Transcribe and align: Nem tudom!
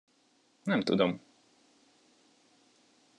Nem 0.63 0.81
tudom! 0.81 1.19